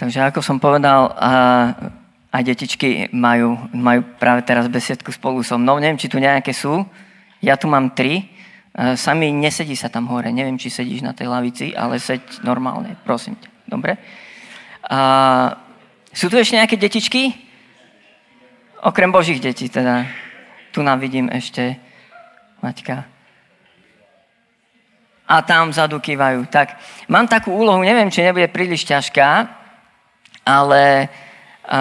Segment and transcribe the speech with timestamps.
[0.00, 5.76] Takže ako som povedal, a, detičky majú, majú práve teraz besiedku spolu so mnou.
[5.76, 6.88] Neviem, či tu nejaké sú.
[7.44, 8.32] Ja tu mám tri.
[8.96, 10.32] Sami nesedí sa tam hore.
[10.32, 13.48] Neviem, či sedíš na tej lavici, ale seď normálne, prosím ťa.
[13.68, 14.00] Dobre?
[14.88, 14.98] A,
[16.16, 17.36] sú tu ešte nejaké detičky?
[18.80, 20.08] Okrem Božích detí teda.
[20.72, 21.76] Tu nám vidím ešte
[22.64, 23.04] Maťka.
[25.28, 26.48] A tam vzadu kývajú.
[26.48, 26.80] Tak,
[27.12, 29.59] mám takú úlohu, neviem, či nebude príliš ťažká,
[30.50, 31.06] ale a,
[31.70, 31.80] a,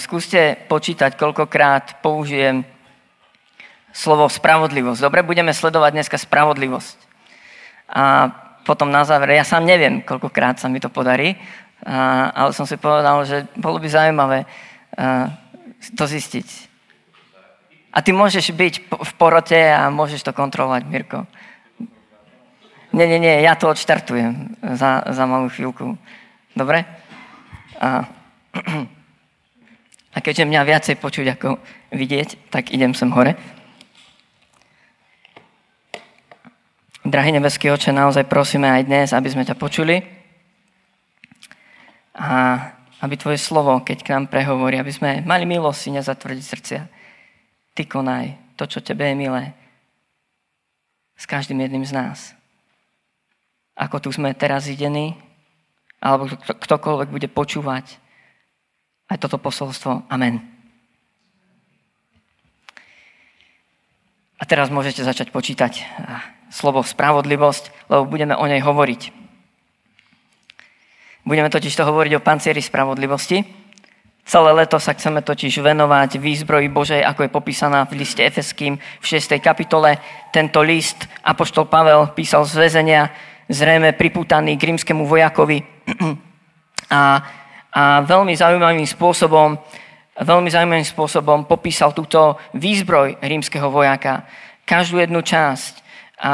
[0.00, 2.64] skúste počítať, koľkokrát použijem
[3.92, 5.00] slovo spravodlivosť.
[5.02, 6.96] Dobre, budeme sledovať dneska spravodlivosť.
[7.90, 8.32] A
[8.64, 11.36] potom na záver, ja sám neviem, koľkokrát sa mi to podarí,
[11.84, 14.38] a, ale som si povedal, že bolo by zaujímavé
[14.96, 15.36] a,
[15.96, 16.70] to zistiť.
[17.90, 21.26] A ty môžeš byť v porote a môžeš to kontrolovať, Mirko.
[22.94, 25.98] Nie, nie, nie, ja to odštartujem za, za malú chvíľku.
[26.54, 26.86] Dobre?
[27.80, 28.04] A,
[30.16, 31.56] a keďže mňa viacej počuť ako
[31.96, 33.34] vidieť, tak idem sem hore.
[37.00, 40.04] Drahý nebeský oče, naozaj prosíme aj dnes, aby sme ťa počuli
[42.12, 42.60] a
[43.00, 46.82] aby tvoje slovo, keď k nám prehovorí, aby sme mali milosť si nezatvrdiť srdcia.
[47.72, 49.56] Ty konaj to, čo tebe je milé
[51.16, 52.18] s každým jedným z nás.
[53.72, 55.16] Ako tu sme teraz idení,
[56.00, 58.00] alebo ktokoľvek bude počúvať
[59.12, 60.08] aj toto posolstvo.
[60.08, 60.40] Amen.
[64.40, 65.84] A teraz môžete začať počítať
[66.48, 69.12] slovo spravodlivosť, lebo budeme o nej hovoriť.
[71.28, 73.44] Budeme totiž to hovoriť o pancieri spravodlivosti.
[74.24, 79.04] Celé leto sa chceme totiž venovať výzbroji Božej, ako je popísaná v liste Efeským v
[79.04, 79.36] 6.
[79.42, 80.00] kapitole.
[80.32, 83.10] Tento list Apoštol Pavel písal z väzenia,
[83.50, 85.58] zrejme priputaný k rímskému vojakovi.
[86.90, 87.22] A,
[87.70, 89.54] a veľmi zaujímavým spôsobom
[90.20, 94.28] veľmi zaujímavým spôsobom popísal túto výzbroj rímskeho vojaka.
[94.68, 95.80] Každú jednu časť.
[96.20, 96.32] A,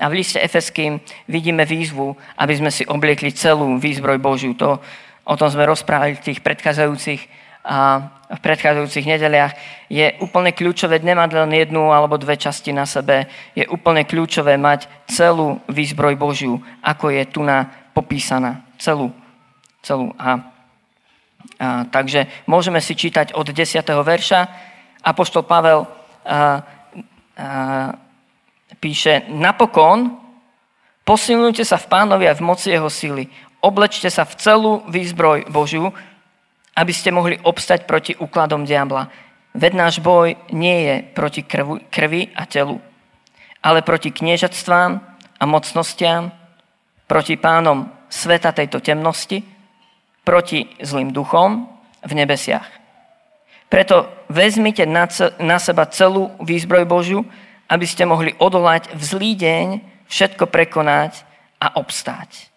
[0.00, 4.56] a v liste Efeským vidíme výzvu, aby sme si obliekli celú výzbroj Božiu.
[4.56, 4.80] To,
[5.28, 7.20] o tom sme rozprávali v tých predchádzajúcich,
[7.68, 9.52] a, v predchádzajúcich nedeliach.
[9.92, 13.28] Je úplne kľúčové nemať len jednu alebo dve časti na sebe.
[13.52, 18.64] Je úplne kľúčové mať celú výzbroj Božiu, ako je tu na popísaná.
[18.80, 19.12] Celú.
[19.84, 20.12] celú.
[20.16, 20.36] A, a,
[21.88, 23.84] takže môžeme si čítať od 10.
[23.84, 24.40] verša.
[25.04, 25.88] Apoštol Pavel a,
[26.28, 26.40] a,
[28.80, 30.20] píše, napokon
[31.08, 33.32] posilňujte sa v pánovi a v moci jeho sily.
[33.58, 35.90] Oblečte sa v celú výzbroj Božiu,
[36.78, 39.10] aby ste mohli obstať proti úkladom diabla.
[39.58, 42.78] Veď náš boj nie je proti krvi, krvi a telu,
[43.58, 44.90] ale proti kniežatstvám
[45.42, 46.30] a mocnostiam,
[47.10, 49.42] proti pánom sveta tejto temnosti,
[50.22, 51.66] proti zlým duchom
[52.06, 52.68] v nebesiach.
[53.66, 57.26] Preto vezmite na seba celú výzbroj Božiu,
[57.68, 59.66] aby ste mohli odolať v zlý deň,
[60.08, 61.26] všetko prekonať
[61.60, 62.48] a obstáť.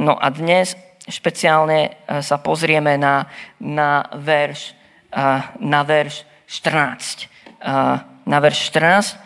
[0.00, 0.78] No a dnes
[1.10, 1.90] špeciálne e,
[2.22, 3.26] sa pozrieme na,
[3.60, 4.72] na, verš,
[5.10, 5.24] e,
[5.60, 7.26] na verš 14.
[7.26, 7.78] E,
[8.26, 9.18] na verš 14,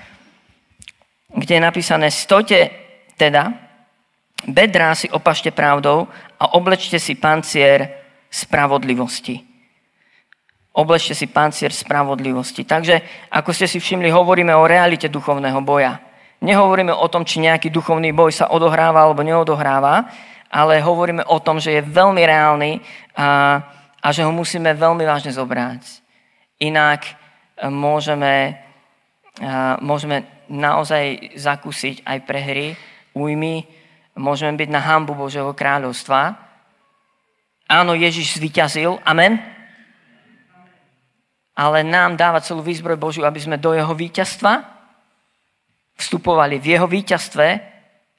[1.37, 2.71] kde je napísané Stojte
[3.15, 3.53] teda,
[4.49, 6.09] bedrá si opašte pravdou
[6.41, 8.03] a oblečte si pancier
[8.33, 9.41] spravodlivosti.
[10.75, 12.67] Oblečte si pancier spravodlivosti.
[12.67, 16.03] Takže, ako ste si všimli, hovoríme o realite duchovného boja.
[16.43, 20.11] Nehovoríme o tom, či nejaký duchovný boj sa odohráva alebo neodohráva,
[20.54, 22.78] ale hovoríme o tom, že je veľmi reálny
[23.19, 23.59] a,
[23.98, 25.82] a že ho musíme veľmi vážne zobrať.
[26.62, 27.12] Inak e,
[27.66, 28.62] môžeme,
[29.43, 32.78] a, môžeme naozaj zakúsiť aj prehry,
[33.19, 33.66] újmy,
[34.14, 36.38] môžeme byť na hambu Božieho kráľovstva.
[37.66, 39.43] Áno, Ježiš zvyťazil, amen.
[41.59, 44.70] Ale nám dáva celú výzbroj Božiu, aby sme do jeho víťazstva
[45.98, 47.47] vstupovali v jeho víťazstve,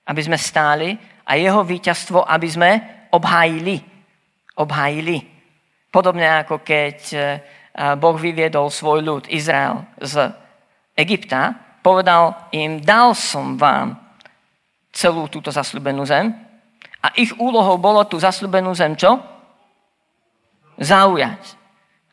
[0.08, 0.96] aby sme stáli
[1.26, 2.72] a jeho víťazstvo, aby sme
[3.10, 3.82] obhájili.
[4.56, 5.26] Obhájili.
[5.90, 7.18] Podobne ako keď e,
[7.98, 10.32] Boh vyviedol svoj ľud, Izrael, z
[10.96, 14.00] Egypta, povedal im, dal som vám
[14.96, 16.32] celú túto zasľubenú zem
[17.04, 19.20] a ich úlohou bolo tú zasľubenú zem čo?
[20.80, 21.42] Zaujať.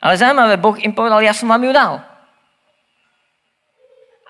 [0.02, 2.02] Ale zaujímavé, Boh im povedal, ja som vám ju dal.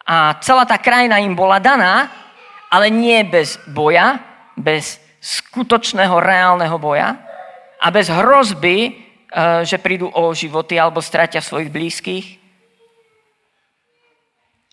[0.04, 2.12] A celá tá krajina im bola daná,
[2.68, 7.14] ale nie bez boja, bez skutočného reálneho boja
[7.78, 8.90] a bez hrozby, e,
[9.62, 12.26] že prídu o životy alebo stratia svojich blízkych,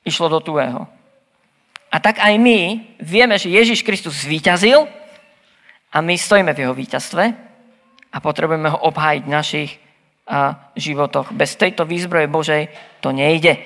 [0.05, 0.89] išlo do tuého.
[1.89, 4.85] A tak aj my vieme, že Ježiš Kristus zvíťazil
[5.89, 7.23] a my stojíme v jeho víťazstve
[8.13, 9.71] a potrebujeme ho obhájiť v našich
[10.77, 11.33] životoch.
[11.33, 12.63] Bez tejto výzbroje Božej
[13.01, 13.57] to nejde.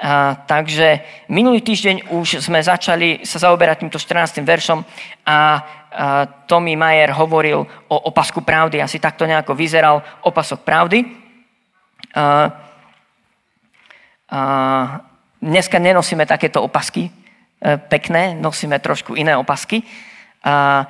[0.00, 4.40] A, takže minulý týždeň už sme začali sa zaoberať týmto 14.
[4.40, 4.80] veršom
[5.28, 5.36] a,
[6.46, 8.78] Tommy Mayer hovoril o opasku pravdy.
[8.78, 11.04] Asi takto nejako vyzeral opasok pravdy.
[11.04, 12.48] A,
[14.30, 14.40] a,
[15.42, 17.10] dneska nenosíme takéto opasky e,
[17.76, 19.84] pekné, nosíme trošku iné opasky.
[20.46, 20.86] A,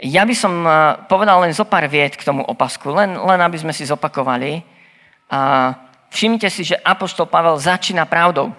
[0.00, 0.74] ja by som eh,
[1.06, 4.64] povedal len zo pár viet k tomu opasku, len, len aby sme si zopakovali.
[5.30, 5.40] A
[6.10, 8.52] všimnite si, že Apoštol Pavel začína pravdou.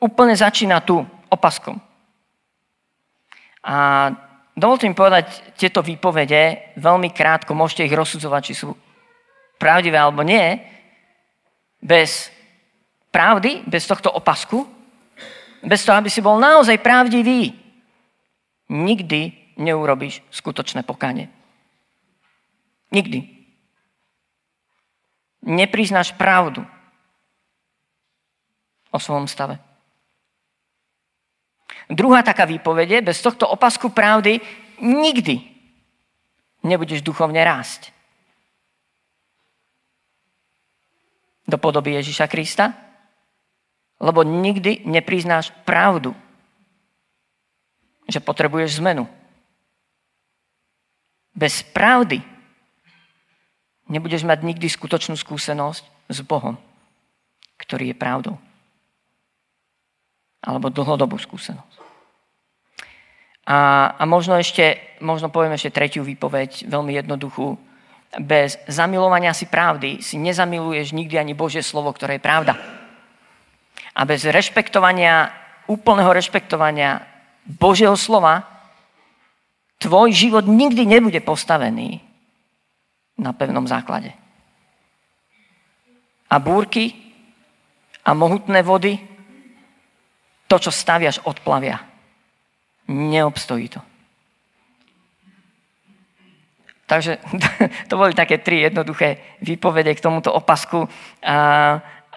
[0.00, 1.00] Úplne začína tu,
[1.32, 1.80] opaskom.
[3.66, 3.74] A
[4.54, 8.70] dovolte mi povedať tieto výpovede veľmi krátko, môžete ich rozsudzovať, či sú
[9.58, 10.60] pravdivé alebo nie.
[11.82, 12.30] Bez
[13.10, 14.62] pravdy, bez tohto opasku,
[15.66, 17.56] bez toho, aby si bol naozaj pravdivý,
[18.70, 21.32] nikdy neurobíš skutočné pokánie.
[22.92, 23.35] Nikdy.
[25.46, 26.66] Nepriznáš pravdu
[28.90, 29.62] o svojom stave.
[31.86, 34.42] Druhá taká výpovede, bez tohto opasku pravdy
[34.82, 35.38] nikdy
[36.66, 37.94] nebudeš duchovne rásť.
[41.46, 42.74] Do podoby Ježiša Krista,
[44.02, 46.10] lebo nikdy nepriznáš pravdu
[48.06, 49.10] že potrebuješ zmenu.
[51.34, 52.22] Bez pravdy
[53.86, 56.58] nebudeš mať nikdy skutočnú skúsenosť s Bohom,
[57.58, 58.36] ktorý je pravdou.
[60.42, 61.82] Alebo dlhodobú skúsenosť.
[63.46, 67.54] A, a možno ešte, možno poviem ešte tretiu výpoveď, veľmi jednoduchú.
[68.18, 72.54] Bez zamilovania si pravdy si nezamiluješ nikdy ani Božie slovo, ktoré je pravda.
[73.94, 75.30] A bez rešpektovania,
[75.70, 77.06] úplného rešpektovania
[77.46, 78.42] Božieho slova,
[79.78, 82.05] tvoj život nikdy nebude postavený
[83.16, 84.12] na pevnom základe.
[86.26, 86.92] A búrky
[88.06, 89.00] a mohutné vody,
[90.46, 91.82] to, čo staviaš, odplavia.
[92.86, 93.80] Neobstojí to.
[96.86, 97.18] Takže
[97.90, 100.86] to boli také tri jednoduché výpovede k tomuto opasku.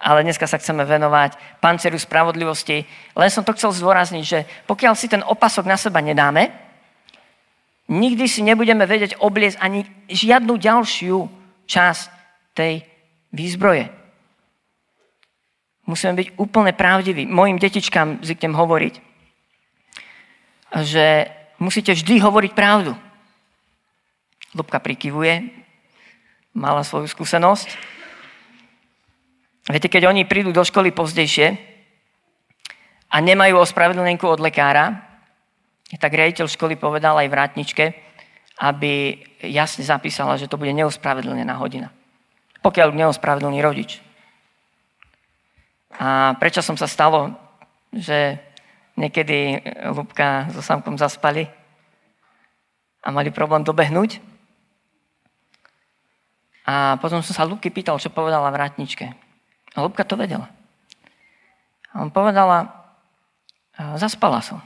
[0.00, 2.86] Ale dneska sa chceme venovať panceru spravodlivosti.
[3.18, 6.69] Len som to chcel zdôrazniť, že pokiaľ si ten opasok na seba nedáme,
[7.90, 11.26] nikdy si nebudeme vedieť obliecť ani žiadnu ďalšiu
[11.66, 12.06] časť
[12.54, 12.86] tej
[13.34, 13.90] výzbroje.
[15.90, 17.26] Musíme byť úplne pravdiví.
[17.26, 18.94] Mojim detičkám zvyknem hovoriť,
[20.86, 21.26] že
[21.58, 22.94] musíte vždy hovoriť pravdu.
[24.54, 25.50] Lubka prikyvuje,
[26.54, 27.74] mala svoju skúsenosť.
[29.70, 31.58] Viete, keď oni prídu do školy pozdejšie
[33.10, 35.09] a nemajú ospravedlnenku od lekára,
[35.98, 37.84] tak riaditeľ školy povedal aj vrátničke,
[38.60, 41.90] aby jasne zapísala, že to bude neospravedlnená hodina.
[42.60, 44.04] Pokiaľ neospravedlný rodič.
[45.96, 47.34] A prečo som sa stalo,
[47.90, 48.38] že
[48.94, 51.48] niekedy Lubka so Samkom zaspali
[53.00, 54.20] a mali problém dobehnúť.
[56.68, 59.10] A potom som sa Lubky pýtal, čo povedala vrátničke.
[59.74, 60.52] A Lubka to vedela.
[61.90, 62.70] A on povedala,
[63.98, 64.62] zaspala som.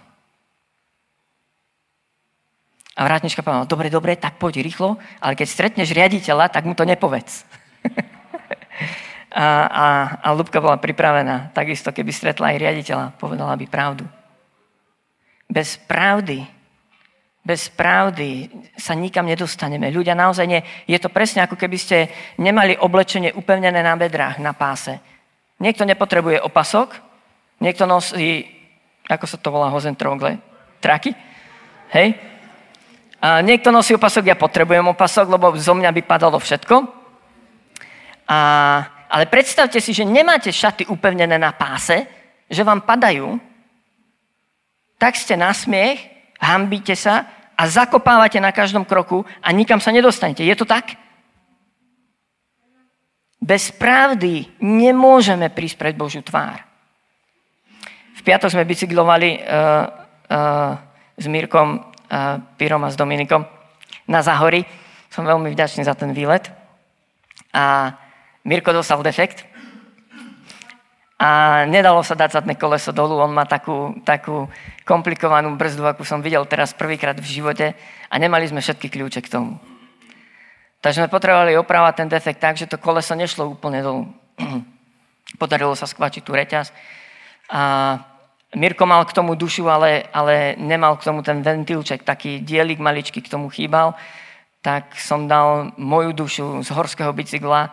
[2.94, 6.86] A vrátnička povedala, dobre, dobre, tak poď rýchlo, ale keď stretneš riaditeľa, tak mu to
[6.86, 7.42] nepovedz.
[9.34, 9.86] a, a,
[10.22, 14.06] a Lubka bola pripravená, takisto keby stretla aj riaditeľa, povedala by pravdu.
[15.50, 16.46] Bez pravdy,
[17.44, 18.48] bez pravdy
[18.78, 19.90] sa nikam nedostaneme.
[19.90, 20.62] Ľudia naozaj nie.
[20.88, 22.08] Je to presne ako keby ste
[22.38, 25.02] nemali oblečenie upevnené na bedrách, na páse.
[25.58, 26.94] Niekto nepotrebuje opasok,
[27.58, 28.48] niekto nosí,
[29.10, 30.38] ako sa to volá, hozentrogle,
[30.78, 31.12] traky,
[31.92, 32.33] hej?
[33.24, 36.76] A niekto nosí opasok, ja potrebujem opasok, lebo zo mňa by padalo všetko.
[38.28, 38.38] A,
[39.08, 42.04] ale predstavte si, že nemáte šaty upevnené na páse,
[42.52, 43.40] že vám padajú,
[45.00, 46.04] tak ste na smiech
[46.36, 47.24] hambíte sa
[47.56, 50.44] a zakopávate na každom kroku a nikam sa nedostanete.
[50.44, 50.92] Je to tak?
[53.40, 56.60] Bez pravdy nemôžeme prísť pred Božiu tvár.
[58.16, 59.84] V piatok sme bicyklovali uh,
[60.28, 60.72] uh,
[61.16, 61.93] s Mírkom,
[62.56, 63.46] Pirom a s Dominikom
[64.08, 64.64] na Zahori.
[65.08, 66.50] Som veľmi vďačný za ten výlet.
[67.54, 67.94] A
[68.44, 69.46] Mirko dostal defekt
[71.14, 73.16] a nedalo sa dať zadné koleso dolu.
[73.22, 74.50] On má takú, takú
[74.84, 77.66] komplikovanú brzdu, akú som videl teraz prvýkrát v živote
[78.10, 79.56] a nemali sme všetky kľúče k tomu.
[80.84, 84.04] Takže sme potrebovali opravať ten defekt tak, že to koleso nešlo úplne dolu.
[85.40, 86.76] Podarilo sa skvačiť tú reťaz.
[87.48, 87.62] A
[88.54, 93.18] Mirko mal k tomu dušu, ale, ale nemal k tomu ten ventilček, taký dielik maličký
[93.22, 93.94] k tomu chýbal.
[94.64, 97.68] tak som dal moju dušu z horského bicykla.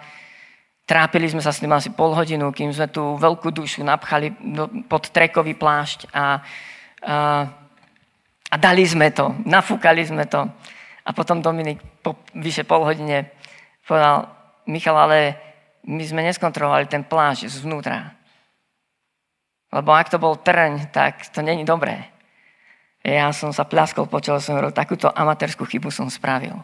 [0.84, 4.36] Trápili sme sa s tým asi pol hodinu, kým sme tú veľkú dušu napchali
[4.92, 6.28] pod trekový plášť a, a,
[8.52, 10.44] a dali sme to, nafúkali sme to.
[11.08, 13.32] A potom Dominik po vyše pol hodine
[13.88, 14.28] povedal,
[14.68, 15.40] Michal, ale
[15.88, 18.20] my sme neskontrolovali ten plášť zvnútra.
[19.72, 22.12] Lebo ak to bol trň, tak to není dobré.
[23.01, 26.60] Ja som sa pľaskol, počul som, že takúto amatérskú chybu som spravil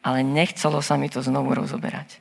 [0.00, 2.20] ale nechcelo sa mi to znovu rozoberať.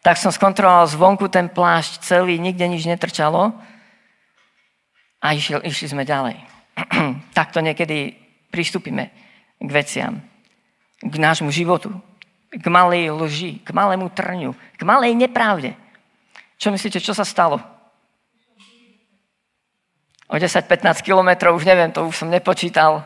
[0.00, 3.52] Tak som skontroloval zvonku ten plášť celý, nikde nič netrčalo
[5.20, 6.40] a išli, išli sme ďalej.
[7.38, 8.16] Takto niekedy
[8.48, 9.12] pristúpime
[9.60, 10.24] k veciam,
[11.04, 11.92] k nášmu životu,
[12.48, 15.76] k malej lži, k malému trňu, k malej nepravde.
[16.60, 17.56] Čo myslíte, čo sa stalo?
[20.28, 23.00] O 10-15 kilometrov, už neviem, to už som nepočítal,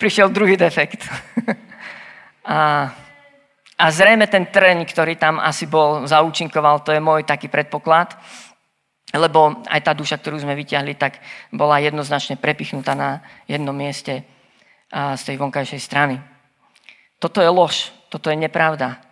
[0.00, 1.04] prišiel druhý defekt.
[2.48, 2.88] a,
[3.76, 8.16] a zrejme ten trň, ktorý tam asi bol, zaúčinkoval, to je môj taký predpoklad,
[9.12, 11.20] lebo aj tá duša, ktorú sme vyťahli, tak
[11.52, 14.24] bola jednoznačne prepichnutá na jednom mieste
[14.90, 16.16] z tej vonkajšej strany.
[17.20, 19.09] Toto je lož, toto je nepravda.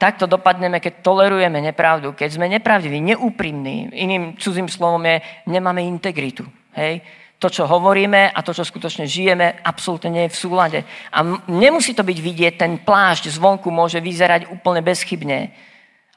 [0.00, 3.92] Takto dopadneme, keď tolerujeme nepravdu, keď sme nepravdiví, neúprimní.
[3.92, 6.48] Iným cudzím slovom je, nemáme integritu.
[6.72, 7.04] Hej?
[7.40, 10.78] to, čo hovoríme a to, čo skutočne žijeme, absolútne nie je v súlade.
[11.08, 15.48] A nemusí to byť vidieť, ten plášť zvonku môže vyzerať úplne bezchybne,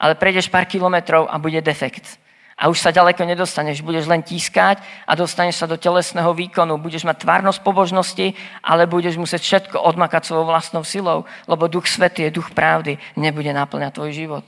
[0.04, 2.20] ale prejdeš pár kilometrov a bude defekt.
[2.64, 6.80] A už sa ďaleko nedostaneš, budeš len tískať a dostaneš sa do telesného výkonu.
[6.80, 12.32] Budeš mať tvárnosť pobožnosti, ale budeš musieť všetko odmakať svojou vlastnou silou, lebo duch svety
[12.32, 14.46] je duch pravdy, nebude naplňať tvoj život.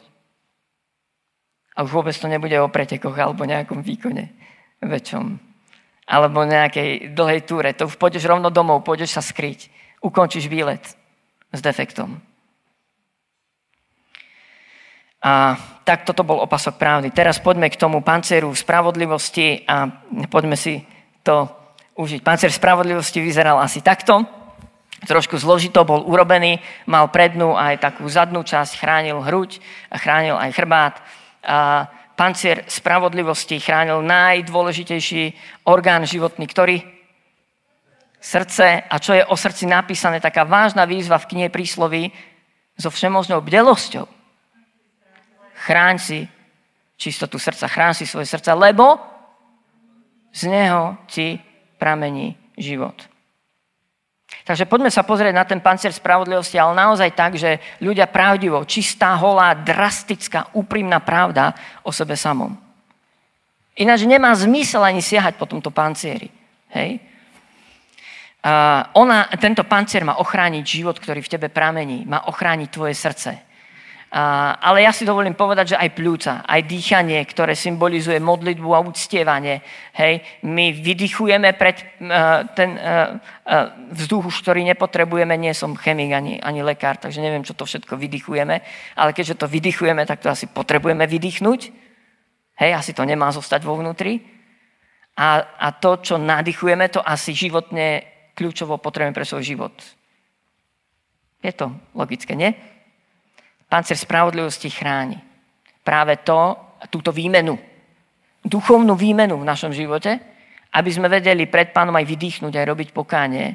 [1.76, 4.32] A už vôbec to nebude o pretekoch alebo nejakom výkone
[4.80, 5.56] väčšom
[6.06, 7.74] alebo nejakej dlhej túre.
[7.76, 9.68] To už pôjdeš rovno domov, pôjdeš sa skryť.
[10.06, 10.86] Ukončíš výlet
[11.52, 12.22] s defektom.
[15.26, 17.10] A tak toto bol opasok pravdy.
[17.10, 19.90] Teraz poďme k tomu panceru spravodlivosti a
[20.30, 20.86] poďme si
[21.26, 21.50] to
[21.98, 22.22] užiť.
[22.22, 24.22] Pancer spravodlivosti vyzeral asi takto.
[25.06, 30.50] Trošku zložito bol urobený, mal prednú aj takú zadnú časť, chránil hruď a chránil aj
[30.54, 30.96] chrbát.
[31.46, 35.34] A pancier spravodlivosti chránil najdôležitejší
[35.66, 36.78] orgán životný, ktorý?
[38.18, 38.82] Srdce.
[38.90, 40.18] A čo je o srdci napísané?
[40.18, 42.10] Taká vážna výzva v knihe prísloví
[42.74, 44.10] so všemožnou bdelosťou.
[45.66, 46.20] Chráň si
[46.94, 49.02] čistotu srdca, chráň si svoje srdce, lebo
[50.30, 51.42] z neho ti
[51.82, 52.94] pramení život.
[54.46, 59.18] Takže poďme sa pozrieť na ten pancier spravodlivosti, ale naozaj tak, že ľudia pravdivo, čistá,
[59.18, 62.54] holá, drastická, úprimná pravda o sebe samom.
[63.76, 66.30] Ináč nemá zmysel ani siahať po tomto pancieri.
[66.78, 67.02] Hej?
[68.46, 72.06] A ona, tento pancier má ochrániť život, ktorý v tebe pramení.
[72.06, 73.42] Má ochrániť tvoje srdce.
[74.16, 79.60] Ale ja si dovolím povedať, že aj pľúca, aj dýchanie, ktoré symbolizuje modlitbu a uctievanie.
[79.92, 85.36] Hej, my vydychujeme pred uh, ten uh, uh, vzduch, ktorý nepotrebujeme.
[85.36, 88.56] Nie som chemik ani, ani lekár, takže neviem, čo to všetko vydychujeme.
[88.96, 91.60] Ale keďže to vydychujeme, tak to asi potrebujeme vydýchnuť.
[92.56, 94.24] Hej, asi to nemá zostať vo vnútri.
[95.20, 99.76] A, a to, čo nadýchujeme, to asi životne kľúčovo potrebujeme pre svoj život.
[101.44, 102.75] Je to logické, nie?
[103.66, 105.18] Pancer spravodlivosti chráni.
[105.82, 106.58] Práve to,
[106.90, 107.58] túto výmenu,
[108.46, 110.22] duchovnú výmenu v našom živote,
[110.76, 113.46] aby sme vedeli pred pánom aj vydýchnuť, aj robiť pokánie,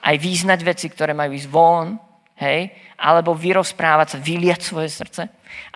[0.00, 1.98] aj význať veci, ktoré majú ísť von,
[2.40, 5.22] hej, alebo vyrozprávať sa, vyliať svoje srdce,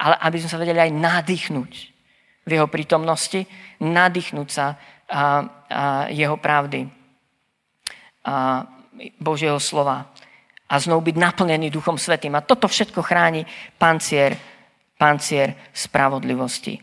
[0.00, 1.72] ale aby sme sa vedeli aj nadýchnuť
[2.44, 3.44] v jeho prítomnosti,
[3.84, 4.76] nadýchnúť sa a,
[5.12, 5.22] a
[6.08, 6.88] jeho pravdy,
[8.24, 8.64] a
[9.20, 10.13] Božieho slova
[10.74, 12.34] a znovu byť naplnený Duchom Svetým.
[12.34, 13.46] A toto všetko chráni
[13.78, 14.34] pancier,
[14.98, 16.82] pancier spravodlivosti.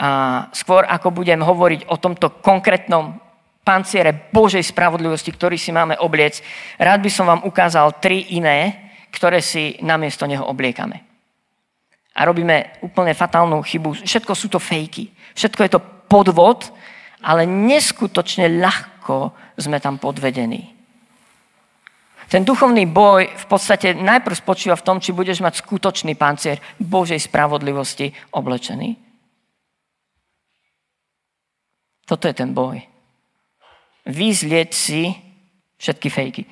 [0.00, 3.20] A skôr ako budem hovoriť o tomto konkrétnom
[3.60, 6.40] panciere Božej spravodlivosti, ktorý si máme obliec,
[6.80, 11.04] rád by som vám ukázal tri iné, ktoré si namiesto neho obliekame.
[12.16, 14.08] A robíme úplne fatálnu chybu.
[14.08, 15.12] Všetko sú to fejky.
[15.36, 16.72] Všetko je to podvod,
[17.20, 20.77] ale neskutočne ľahko sme tam podvedení.
[22.28, 27.24] Ten duchovný boj v podstate najprv spočíva v tom, či budeš mať skutočný pancier Božej
[27.24, 29.00] spravodlivosti oblečený.
[32.04, 32.84] Toto je ten boj.
[34.04, 35.08] Vyzlieť si
[35.80, 36.42] všetky fejky.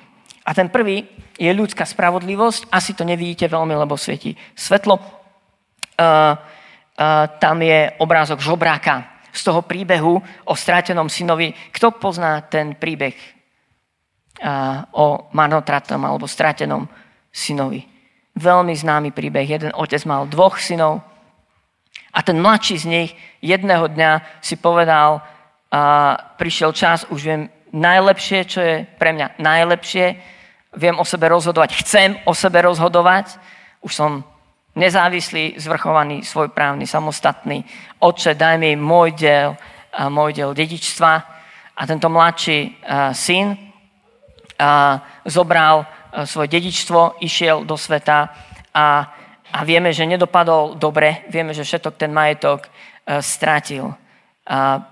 [0.45, 1.05] A ten prvý
[1.37, 2.73] je ľudská spravodlivosť.
[2.73, 4.97] Asi to nevidíte veľmi, lebo svieti svetlo.
[4.97, 5.05] Uh,
[6.01, 6.37] uh,
[7.37, 11.53] tam je obrázok žobráka z toho príbehu o strátenom synovi.
[11.69, 13.36] Kto pozná ten príbeh
[14.93, 16.85] o marnotratnom alebo stratenom
[17.33, 17.85] synovi.
[18.37, 19.49] Veľmi známy príbeh.
[19.49, 21.01] Jeden otec mal dvoch synov
[22.13, 23.09] a ten mladší z nich
[23.41, 25.21] jedného dňa si povedal,
[25.67, 27.41] a prišiel čas, už viem
[27.75, 30.05] najlepšie, čo je pre mňa najlepšie,
[30.79, 33.35] viem o sebe rozhodovať, chcem o sebe rozhodovať,
[33.83, 34.23] už som
[34.77, 37.65] nezávislý, zvrchovaný, svojprávny, samostatný.
[37.99, 39.57] Oče, daj mi môj diel,
[40.07, 41.11] môj diel dedičstva.
[41.77, 42.79] A tento mladší
[43.13, 43.66] syn
[45.25, 45.85] zobral
[46.25, 48.33] svoje dedičstvo, išiel do sveta
[48.73, 48.85] a,
[49.53, 52.65] a vieme, že nedopadol dobre, vieme, že všetok ten majetok
[53.21, 53.93] stratil,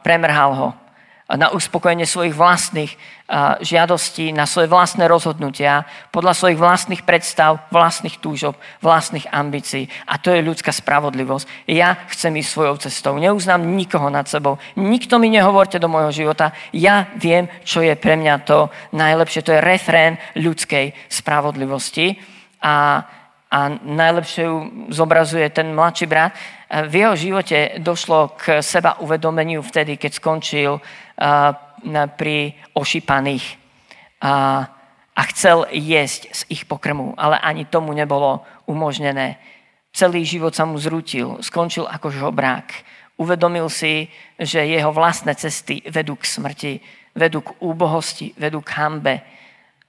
[0.05, 0.84] premrhal ho
[1.25, 2.93] na uspokojenie svojich vlastných
[3.65, 8.53] žiadostí, na svoje vlastné rozhodnutia, podľa svojich vlastných predstav, vlastných túžob,
[8.85, 9.89] vlastných ambícií.
[10.05, 11.65] A to je ľudská spravodlivosť.
[11.65, 13.17] Ja chcem ísť svojou cestou.
[13.17, 14.61] Neuznám nikoho nad sebou.
[14.77, 16.53] Nikto mi nehovorte do môjho života.
[16.69, 19.41] Ja viem, čo je pre mňa to najlepšie.
[19.49, 22.21] To je refrén ľudskej spravodlivosti.
[22.61, 23.01] A,
[23.49, 24.57] a najlepšie ju
[24.93, 26.37] zobrazuje ten mladší brat.
[26.75, 30.83] V jeho živote došlo k seba uvedomeniu vtedy, keď skončil
[32.19, 32.37] pri
[32.75, 33.45] ošípaných
[34.19, 34.67] a,
[35.15, 39.39] a chcel jesť z ich pokrmu, ale ani tomu nebolo umožnené.
[39.95, 42.67] Celý život sa mu zrútil, skončil ako žobrák.
[43.15, 46.73] Uvedomil si, že jeho vlastné cesty vedú k smrti,
[47.15, 49.23] vedú k úbohosti, vedú k hambe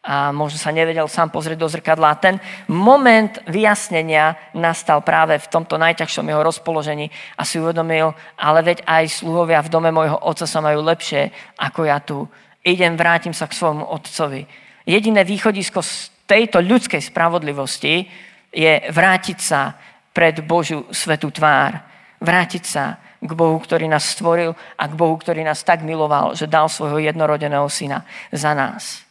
[0.06, 2.14] a možno sa nevedel sám pozrieť do zrkadla.
[2.14, 2.38] A ten
[2.70, 9.18] moment vyjasnenia nastal práve v tomto najťažšom jeho rozpoložení a si uvedomil, ale veď aj
[9.18, 12.22] sluhovia v dome môjho otca sa majú lepšie ako ja tu.
[12.62, 14.46] Idem, vrátim sa k svojmu otcovi.
[14.86, 18.06] Jediné východisko z tejto ľudskej spravodlivosti
[18.54, 19.74] je vrátiť sa
[20.14, 21.82] pred Božiu svetú tvár.
[22.22, 26.46] Vrátiť sa k Bohu, ktorý nás stvoril a k Bohu, ktorý nás tak miloval, že
[26.46, 29.05] dal svojho jednorodeného syna za nás.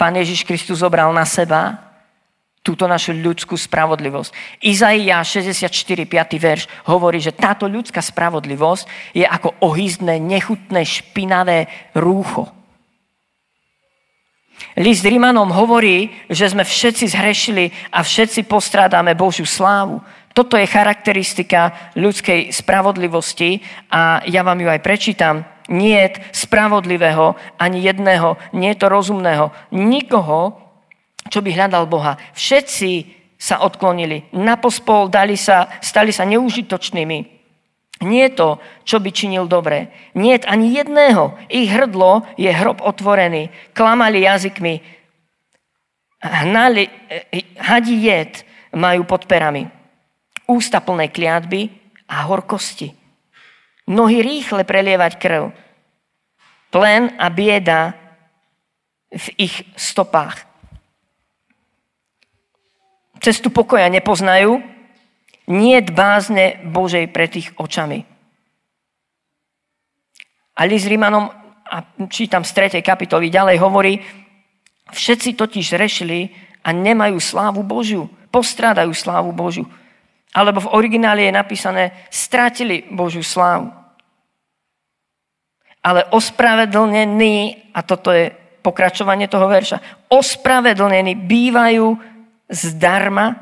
[0.00, 1.76] Pán Ježiš Kristus zobral na seba
[2.64, 4.32] túto našu ľudskú spravodlivosť.
[4.64, 5.68] Izaia 64,
[6.08, 6.40] 5.
[6.40, 12.48] verš hovorí, že táto ľudská spravodlivosť je ako ohyzdné, nechutné, špinavé rúcho.
[14.80, 20.00] List Rímanom hovorí, že sme všetci zhrešili a všetci postrádame Božiu slávu.
[20.32, 23.60] Toto je charakteristika ľudskej spravodlivosti
[23.92, 30.58] a ja vám ju aj prečítam nie spravodlivého, ani jedného, nie je to rozumného, nikoho,
[31.30, 32.18] čo by hľadal Boha.
[32.34, 32.90] Všetci
[33.40, 37.40] sa odklonili, na pospol dali sa, stali sa neužitočnými.
[38.00, 38.48] Nie je to,
[38.84, 39.92] čo by činil dobre.
[40.16, 41.36] Nie je ani jedného.
[41.52, 43.52] Ich hrdlo je hrob otvorený.
[43.76, 44.80] Klamali jazykmi.
[46.24, 46.88] Hnali,
[47.60, 48.40] hadí jed
[48.72, 49.68] majú pod perami.
[50.48, 51.68] Ústa plné kliatby
[52.08, 52.99] a horkosti.
[53.90, 55.50] Nohy rýchle prelievať krv.
[56.70, 57.98] Plen a bieda
[59.10, 60.46] v ich stopách.
[63.18, 64.62] Cestu pokoja nepoznajú,
[65.50, 68.06] nie bázne Božej pred ich očami.
[70.54, 71.26] A list Rímanom,
[71.66, 71.76] a
[72.06, 72.86] čítam z 3.
[72.86, 73.98] kapitoly, ďalej hovorí,
[74.94, 76.30] všetci totiž rešili
[76.62, 79.66] a nemajú slávu Božiu, postrádajú slávu Božiu.
[80.30, 83.79] Alebo v origináli je napísané, stratili Božiu slávu.
[85.80, 88.28] Ale ospravedlnení, a toto je
[88.60, 91.96] pokračovanie toho verša, ospravedlnení bývajú
[92.52, 93.36] zdarma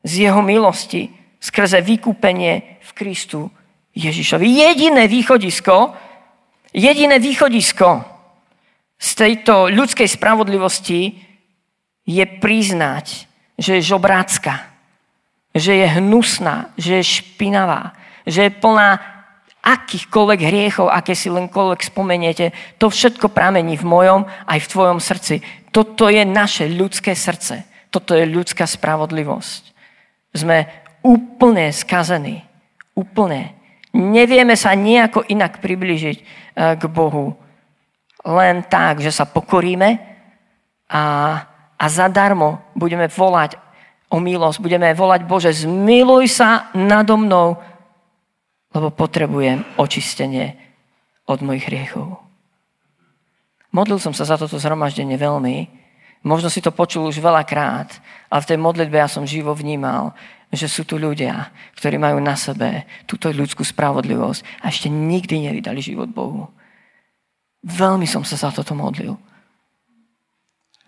[0.00, 3.52] z jeho milosti skrze vykúpenie v Kristu
[3.92, 4.46] Ježišovi.
[4.48, 5.92] Jediné východisko,
[6.72, 8.04] jediné východisko
[9.00, 11.16] z tejto ľudskej spravodlivosti
[12.04, 13.06] je priznať,
[13.60, 14.60] že je žobrácka,
[15.52, 17.92] že je hnusná, že je špinavá,
[18.24, 19.00] že je plná
[19.60, 25.44] akýchkoľvek hriechov, aké si lenkoľvek spomeniete, to všetko pramení v mojom aj v tvojom srdci.
[25.68, 27.68] Toto je naše ľudské srdce.
[27.92, 29.62] Toto je ľudská spravodlivosť.
[30.32, 30.64] Sme
[31.04, 32.40] úplne skazení.
[32.96, 33.54] Úplne.
[33.96, 36.24] Nevieme sa nejako inak približiť e,
[36.78, 37.34] k Bohu.
[38.22, 39.98] Len tak, že sa pokoríme
[40.86, 41.02] a,
[41.74, 43.58] a zadarmo budeme volať
[44.10, 44.58] o milosť.
[44.62, 47.58] Budeme volať, Bože, zmiluj sa nado mnou,
[48.70, 50.54] lebo potrebujem očistenie
[51.26, 52.18] od mojich hriechov.
[53.70, 55.70] Modlil som sa za toto zhromaždenie veľmi.
[56.26, 57.88] Možno si to počul už veľakrát,
[58.28, 60.12] ale v tej modlitbe ja som živo vnímal,
[60.50, 65.78] že sú tu ľudia, ktorí majú na sebe túto ľudskú spravodlivosť a ešte nikdy nevydali
[65.78, 66.50] život Bohu.
[67.62, 69.14] Veľmi som sa za toto modlil.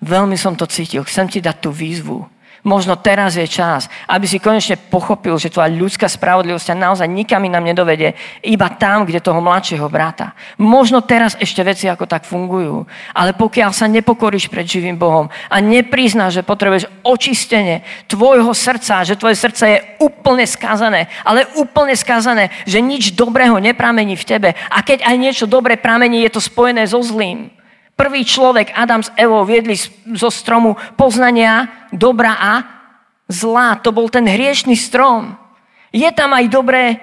[0.03, 1.07] Veľmi som to cítil.
[1.07, 2.27] Chcem ti dať tú výzvu.
[2.63, 7.43] Možno teraz je čas, aby si konečne pochopil, že tvoja ľudská spravodlivosť ťa naozaj nikam
[7.43, 8.15] nám nedovedie,
[8.47, 10.39] iba tam, kde toho mladšieho brata.
[10.63, 12.87] Možno teraz ešte veci ako tak fungujú,
[13.19, 19.19] ale pokiaľ sa nepokoríš pred živým Bohom a nepriznáš, že potrebuješ očistenie tvojho srdca, že
[19.19, 24.79] tvoje srdce je úplne skazané, ale úplne skazané, že nič dobrého nepramení v tebe a
[24.87, 27.51] keď aj niečo dobré pramení, je to spojené so zlým
[27.93, 29.77] Prvý človek, Adam s Evou, viedli
[30.17, 32.53] zo stromu poznania dobra a
[33.29, 33.79] zla.
[33.85, 35.37] To bol ten hriešný strom.
[35.93, 36.99] Je tam aj dobré,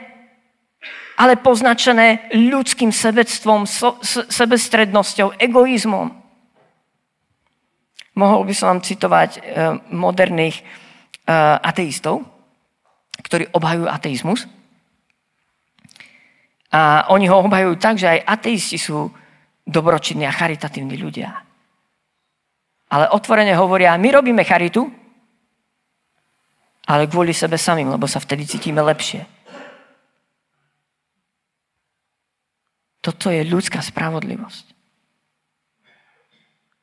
[1.20, 4.00] ale poznačené ľudským sebectvom, so,
[4.32, 6.10] sebestrednosťou, egoizmom.
[8.18, 9.40] Mohol by som vám citovať e,
[9.94, 10.64] moderných e,
[11.64, 12.26] ateistov,
[13.24, 14.48] ktorí obhajujú ateizmus.
[16.70, 19.10] A oni ho obhajujú tak, že aj ateisti sú
[19.70, 21.30] dobročinní a charitatívni ľudia.
[22.90, 24.90] Ale otvorene hovoria, my robíme charitu,
[26.90, 29.30] ale kvôli sebe samým, lebo sa vtedy cítime lepšie.
[33.00, 34.66] Toto je ľudská spravodlivosť.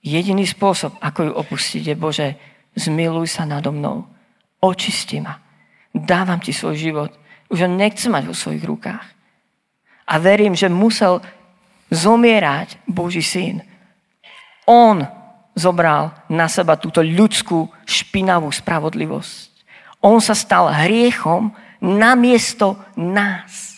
[0.06, 2.28] Jediný spôsob, ako ju opustiť, je Bože,
[2.78, 4.06] zmiluj sa nado mnou,
[4.62, 5.42] očisti ma,
[5.90, 7.10] dávam ti svoj život.
[7.50, 9.06] Už ho nechcem mať vo svojich rukách.
[10.06, 11.18] A verím, že musel
[11.90, 13.62] zomierať Boží syn.
[14.66, 15.02] On
[15.56, 19.56] zobral na seba túto ľudskú špinavú spravodlivosť.
[20.04, 23.74] On sa stal hriechom namiesto nás.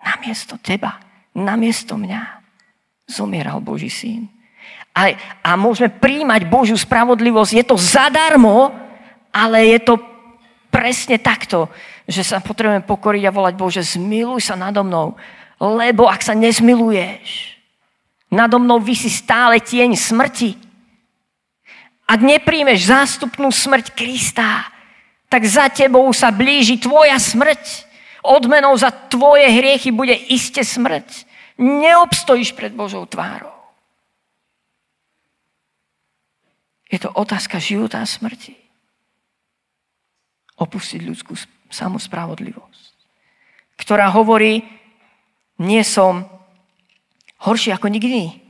[0.00, 1.00] Namiesto teba.
[1.36, 2.22] Namiesto mňa.
[3.04, 4.30] Zomieral Boží syn.
[4.94, 7.52] A, a môžeme príjmať Božiu spravodlivosť.
[7.52, 8.70] Je to zadarmo,
[9.34, 9.94] ale je to
[10.70, 11.66] presne takto,
[12.06, 15.18] že sa potrebujeme pokoriť a volať Bože, zmiluj sa nado mnou
[15.60, 17.54] lebo ak sa nezmiluješ,
[18.30, 20.58] nado mnou vysí stále tieň smrti.
[22.04, 24.68] Ak nepríjmeš zástupnú smrť Krista,
[25.30, 27.90] tak za tebou sa blíži tvoja smrť.
[28.24, 31.26] Odmenou za tvoje hriechy bude iste smrť.
[31.60, 33.54] Neobstojíš pred Božou tvárou.
[36.90, 38.54] Je to otázka života a smrti.
[40.54, 41.34] Opustiť ľudskú
[41.66, 42.94] samospravodlivosť,
[43.74, 44.62] ktorá hovorí,
[45.60, 46.26] nie som
[47.44, 48.40] horší ako nikdy.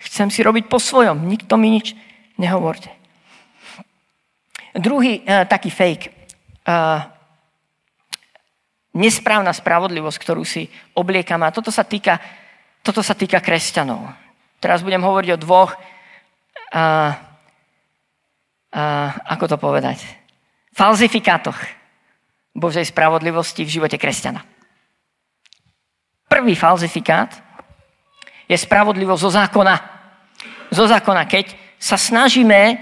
[0.00, 1.28] Chcem si robiť po svojom.
[1.28, 1.92] Nikto mi nič
[2.40, 2.92] nehovorte.
[4.76, 6.04] Druhý uh, taký fake.
[6.64, 7.04] Uh,
[8.94, 11.46] nesprávna spravodlivosť, ktorú si obliekame.
[11.46, 12.18] A toto sa týka,
[12.82, 14.08] toto sa týka kresťanov.
[14.60, 17.12] Teraz budem hovoriť o dvoch, uh,
[18.74, 20.04] uh, ako to povedať,
[20.74, 21.56] falzifikátoch
[22.52, 24.59] Božej spravodlivosti v živote kresťana.
[26.30, 27.42] Prvý falzifikát
[28.46, 29.74] je spravodlivosť zo zákona.
[30.70, 32.78] Zo zákona, keď sa snažíme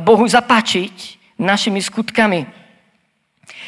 [0.00, 2.48] Bohu zapáčiť našimi skutkami.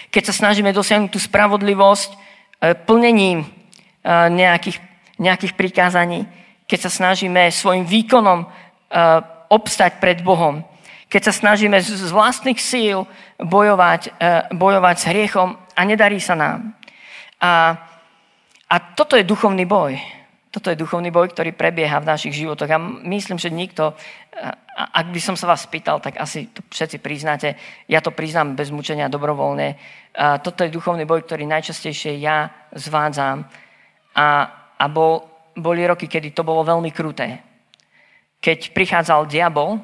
[0.09, 2.17] Keď sa snažíme dosiahnuť tú spravodlivosť e,
[2.89, 3.47] plnením e,
[4.33, 4.81] nejakých,
[5.21, 6.25] nejakých prikázaní.
[6.65, 8.47] Keď sa snažíme svojim výkonom e,
[9.53, 10.65] obstať pred Bohom.
[11.13, 13.05] Keď sa snažíme z vlastných síl
[13.39, 14.19] bojovať,
[14.51, 16.75] bojovať s hriechom a nedarí sa nám.
[17.39, 17.79] A
[18.75, 19.95] a toto je duchovný boj.
[20.51, 22.67] Toto je duchovný boj, ktorý prebieha v našich životoch.
[22.75, 23.95] A myslím, že nikto,
[24.75, 27.55] ak by som sa vás spýtal, tak asi to všetci priznáte.
[27.87, 29.79] Ja to priznám bez mučenia dobrovoľne.
[30.19, 33.47] A toto je duchovný boj, ktorý najčastejšie ja zvádzam.
[34.19, 34.27] A,
[34.75, 35.23] a bol,
[35.55, 37.47] boli roky, kedy to bolo veľmi kruté.
[38.43, 39.79] Keď prichádzal diabol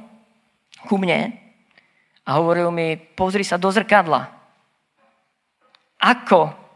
[0.90, 1.30] ku mne
[2.26, 4.34] a hovoril mi, pozri sa do zrkadla.
[6.02, 6.69] Ako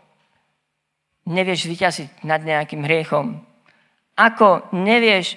[1.29, 3.41] nevieš vyťaziť nad nejakým hriechom?
[4.15, 5.37] Ako nevieš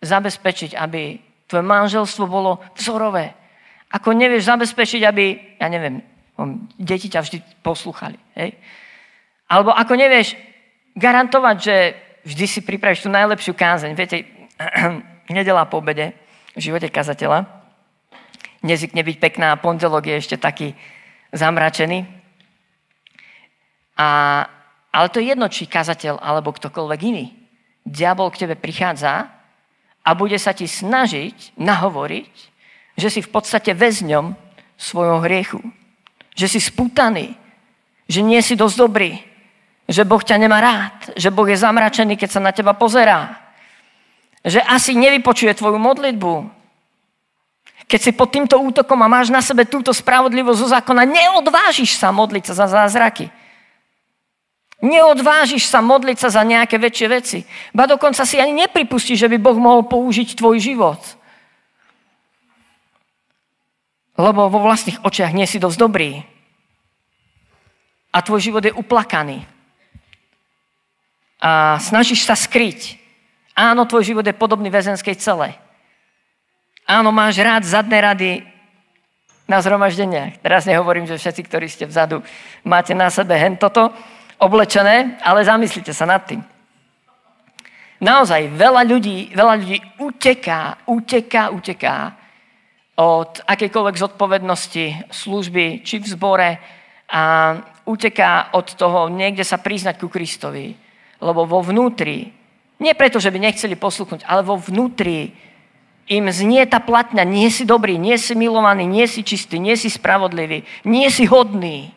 [0.00, 3.34] zabezpečiť, aby tvoje manželstvo bolo vzorové?
[3.92, 5.24] Ako nevieš zabezpečiť, aby,
[5.60, 6.02] ja neviem,
[6.76, 8.18] deti ťa vždy poslúchali.
[8.34, 8.56] Hej?
[9.46, 10.34] Alebo ako nevieš
[10.96, 11.76] garantovať, že
[12.26, 13.92] vždy si pripravíš tú najlepšiu kázeň.
[13.94, 14.26] Viete,
[15.36, 16.16] nedela po obede
[16.56, 17.46] v živote kazateľa.
[18.66, 20.74] Nezvykne byť pekná a pondelok je ešte taký
[21.30, 22.02] zamračený.
[23.96, 24.08] A
[24.96, 27.36] ale to je jedno, či kazateľ alebo ktokoľvek iný.
[27.84, 29.28] Diabol k tebe prichádza
[30.00, 32.32] a bude sa ti snažiť nahovoriť,
[32.96, 34.32] že si v podstate väzňom
[34.80, 35.60] svojho hriechu.
[36.32, 37.36] Že si spútaný,
[38.08, 39.20] že nie si dosť dobrý,
[39.84, 43.36] že Boh ťa nemá rád, že Boh je zamračený, keď sa na teba pozerá,
[44.40, 46.56] že asi nevypočuje tvoju modlitbu.
[47.84, 52.10] Keď si pod týmto útokom a máš na sebe túto spravodlivosť zo zákona, neodvážiš sa
[52.10, 53.28] modliť sa za zázraky.
[54.86, 57.38] Neodvážiš sa modliť sa za nejaké väčšie veci.
[57.74, 61.02] Ba dokonca si ani nepripustíš, že by Boh mohol použiť tvoj život.
[64.14, 66.22] Lebo vo vlastných očiach nie si dosť dobrý.
[68.14, 69.44] A tvoj život je uplakaný.
[71.42, 72.96] A snažíš sa skryť.
[73.52, 75.52] Áno, tvoj život je podobný väzenskej cele.
[76.86, 78.30] Áno, máš rád zadné rady
[79.50, 80.38] na zhromaždeniach.
[80.40, 82.22] Teraz nehovorím, že všetci, ktorí ste vzadu,
[82.62, 83.90] máte na sebe hen toto
[84.38, 86.44] oblečené, ale zamyslite sa nad tým.
[87.96, 92.12] Naozaj, veľa ľudí, veľa ľudí uteká, uteká, uteká
[92.96, 96.50] od akejkoľvek zodpovednosti služby, či v zbore,
[97.06, 97.22] a
[97.86, 100.74] uteká od toho niekde sa priznať ku Kristovi.
[101.22, 102.34] Lebo vo vnútri,
[102.82, 105.32] nie preto, že by nechceli poslúchnuť, ale vo vnútri
[106.06, 109.88] im znie tá platňa, nie si dobrý, nie si milovaný, nie si čistý, nie si
[109.90, 111.95] spravodlivý, nie si hodný.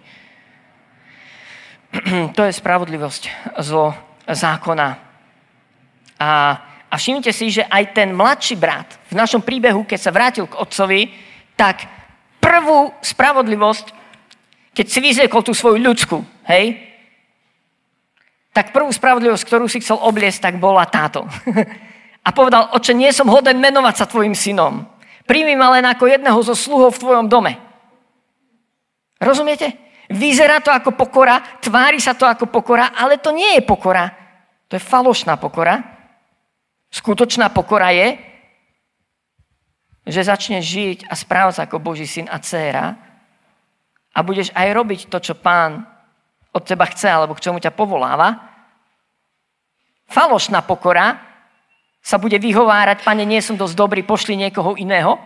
[2.37, 3.23] to je spravodlivosť
[3.65, 3.93] zo
[4.29, 4.87] zákona.
[6.19, 6.31] A,
[6.89, 10.59] a všimnite si, že aj ten mladší brat v našom príbehu, keď sa vrátil k
[10.59, 11.09] otcovi,
[11.57, 11.87] tak
[12.39, 13.85] prvú spravodlivosť,
[14.73, 16.77] keď si vyzliekol tú svoju ľudskú, hej,
[18.53, 21.23] tak prvú spravodlivosť, ktorú si chcel obliesť, tak bola táto.
[22.27, 24.85] A povedal, oče, nie som hoden menovať sa tvojim synom.
[25.23, 27.55] Príjmi ma len ako jedného zo sluhov v tvojom dome.
[29.21, 29.88] Rozumiete?
[30.09, 34.09] Vyzerá to ako pokora, tvári sa to ako pokora, ale to nie je pokora.
[34.65, 35.85] To je falošná pokora.
[36.89, 38.17] Skutočná pokora je,
[40.09, 42.97] že začneš žiť a správať sa ako Boží syn a dcéra
[44.09, 45.85] a budeš aj robiť to, čo pán
[46.49, 48.33] od teba chce, alebo k čomu ťa povoláva.
[50.09, 51.21] Falošná pokora
[52.01, 55.21] sa bude vyhovárať, pane, nie som dosť dobrý, pošli niekoho iného.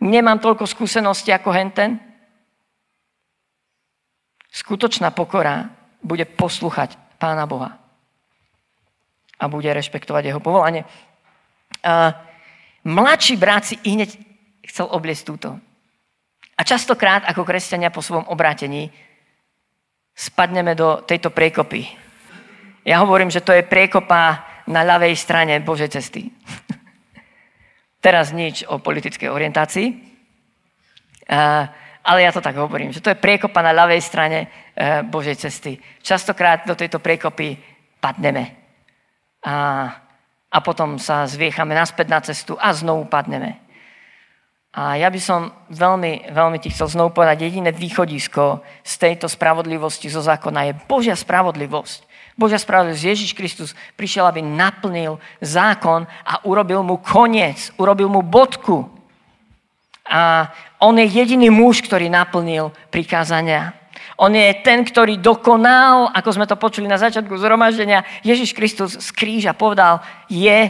[0.00, 2.09] Nemám toľko skúseností ako henten.
[4.50, 5.70] Skutočná pokora
[6.02, 7.78] bude poslúchať Pána Boha
[9.40, 10.84] a bude rešpektovať jeho povolanie.
[11.86, 12.12] A
[12.84, 14.18] mladší brat si hneď
[14.66, 15.56] chcel obliecť túto.
[16.58, 18.92] A častokrát, ako kresťania po svojom obrátení,
[20.12, 21.88] spadneme do tejto priekopy.
[22.84, 26.28] Ja hovorím, že to je priekopa na ľavej strane Božej cesty.
[28.04, 29.88] Teraz nič o politickej orientácii,
[32.00, 34.46] ale ja to tak hovorím, že to je priekopa na ľavej strane e,
[35.04, 35.76] Božej cesty.
[36.00, 37.60] Častokrát do tejto priekopy
[38.00, 38.56] padneme
[39.44, 39.56] a,
[40.48, 43.60] a potom sa zviechame naspäť na cestu a znovu padneme.
[44.70, 50.06] A ja by som veľmi, veľmi ti chcel znovu povedať, jediné východisko z tejto spravodlivosti
[50.06, 52.06] zo zákona je Božia spravodlivosť.
[52.38, 53.02] Božia spravodlivosť.
[53.02, 58.86] Ježiš Kristus prišiel, aby naplnil zákon a urobil mu koniec, urobil mu bodku.
[60.06, 63.76] A on je jediný muž, ktorý naplnil prikázania.
[64.20, 69.08] On je ten, ktorý dokonal, ako sme to počuli na začiatku zhromaždenia, Ježiš Kristus z
[69.16, 70.68] kríža povedal, je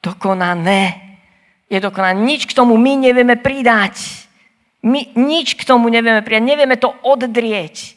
[0.00, 1.00] dokonané.
[1.68, 2.16] Je dokonané.
[2.16, 4.24] Nič k tomu my nevieme pridať.
[4.84, 6.44] My nič k tomu nevieme pridať.
[6.44, 7.96] Nevieme to oddrieť.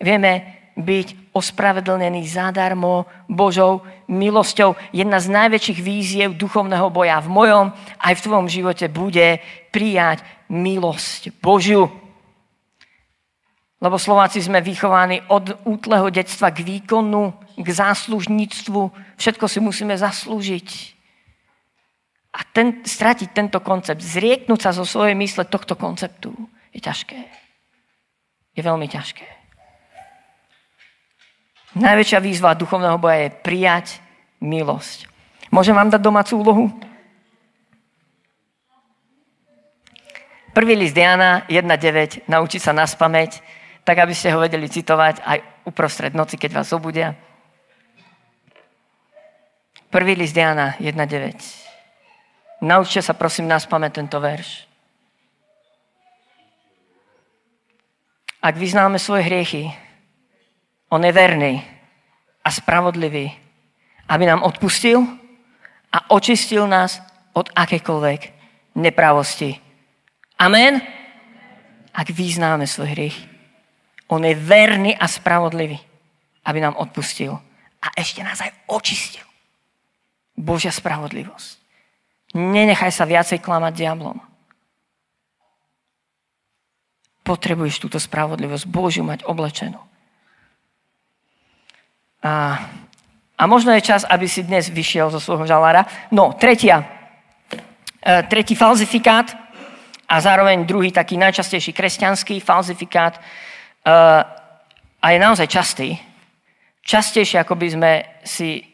[0.00, 4.74] Vieme byť ospravedlnený zadarmo Božou milosťou.
[4.90, 7.66] Jedna z najväčších víziev duchovného boja v mojom
[8.02, 9.38] aj v tvojom živote bude
[9.70, 11.90] prijať milosť Božiu.
[13.82, 18.80] Lebo Slováci sme vychovaní od útleho detstva k výkonu, k záslužníctvu.
[19.20, 20.68] Všetko si musíme zaslúžiť.
[22.34, 26.34] A ten, stratiť tento koncept, zrieknúť sa zo svojej mysle tohto konceptu
[26.74, 27.18] je ťažké.
[28.58, 29.33] Je veľmi ťažké.
[31.74, 33.86] Najväčšia výzva duchovného boja je prijať
[34.38, 35.10] milosť.
[35.50, 36.64] Môžem vám dať domácu úlohu?
[40.54, 43.42] Prvý list Jana 1.9, naučiť sa na spameť
[43.84, 47.12] tak aby ste ho vedeli citovať aj uprostred noci, keď vás obudia.
[49.92, 52.64] Prvý list Jana 1.9.
[52.64, 54.64] Naučte sa prosím nás pamäť tento verš.
[58.40, 59.68] Ak vyznáme svoje hriechy,
[60.94, 61.58] on je verný
[62.46, 63.26] a spravodlivý,
[64.06, 65.02] aby nám odpustil
[65.90, 67.02] a očistil nás
[67.34, 68.20] od akékoľvek
[68.78, 69.58] nepravosti.
[70.38, 70.78] Amen?
[71.90, 73.26] Ak vyznáme svoje hriechy.
[74.06, 75.82] On je verný a spravodlivý,
[76.46, 77.34] aby nám odpustil.
[77.82, 79.26] A ešte nás aj očistil.
[80.38, 81.58] Božia spravodlivosť.
[82.38, 84.18] Nenechaj sa viacej klamať diablom.
[87.26, 89.93] Potrebuješ túto spravodlivosť Božiu mať oblečenú.
[92.24, 92.56] A,
[93.36, 95.84] a možno je čas, aby si dnes vyšiel zo svojho žalára.
[96.08, 96.80] No, tretia,
[98.00, 99.36] e, tretí falzifikát
[100.08, 103.20] a zároveň druhý taký najčastejší kresťanský falzifikát
[103.84, 104.22] Eh,
[105.04, 106.00] a je naozaj častý,
[106.80, 107.92] častejšie, ako by sme
[108.24, 108.64] si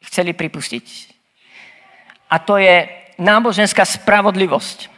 [0.00, 0.86] chceli pripustiť.
[2.32, 2.88] A to je
[3.20, 4.88] náboženská spravodlivosť.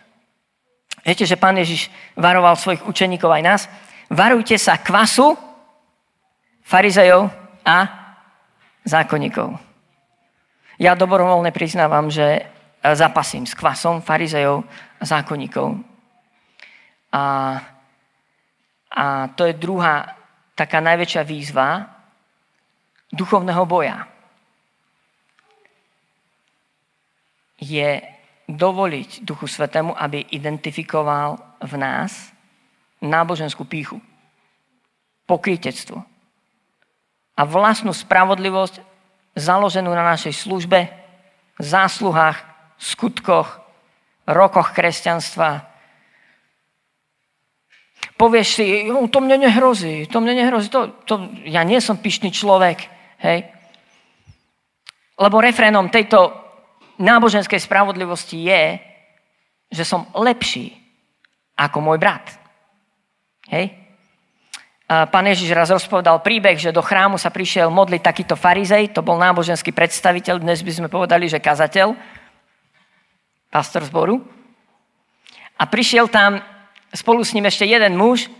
[1.02, 3.62] Viete, že pán Ježiš varoval svojich učeníkov aj nás?
[4.06, 5.34] Varujte sa kvasu,
[6.62, 7.26] farizejov
[7.66, 7.78] a
[8.86, 9.58] zákonníkov.
[10.78, 12.46] Ja dobrovoľne priznávam, že
[12.94, 14.62] zapasím s kvasom farizejov
[15.02, 15.82] a zákonníkov.
[17.10, 17.24] A,
[18.94, 20.14] a to je druhá
[20.54, 21.90] taká najväčšia výzva
[23.10, 24.06] duchovného boja.
[27.56, 28.04] Je
[28.46, 32.30] dovoliť Duchu Svetému, aby identifikoval v nás
[33.02, 33.98] náboženskú píchu,
[35.26, 36.15] pokrytectvo
[37.36, 38.80] a vlastnú spravodlivosť
[39.36, 40.88] založenú na našej službe,
[41.60, 42.40] zásluhách,
[42.80, 43.60] skutkoch,
[44.24, 45.68] rokoch kresťanstva.
[48.16, 52.88] Povieš si, to mne nehrozí, to mne nehrozí, to, to, ja nie som pyšný človek,
[53.20, 53.44] hej.
[55.20, 56.32] Lebo refrénom tejto
[56.96, 58.80] náboženskej spravodlivosti je,
[59.68, 60.76] že som lepší
[61.56, 62.24] ako môj brat.
[63.52, 63.85] Hej?
[64.86, 69.18] Pán Ježiš raz rozpovedal príbeh, že do chrámu sa prišiel modliť takýto farizej, to bol
[69.18, 71.90] náboženský predstaviteľ, dnes by sme povedali, že kazateľ,
[73.50, 74.22] pastor zboru.
[75.58, 76.38] A prišiel tam
[76.94, 78.30] spolu s ním ešte jeden muž,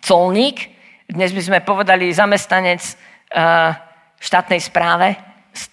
[0.00, 0.72] colník,
[1.04, 2.80] dnes by sme povedali zamestnanec
[4.16, 5.12] v štátnej správe,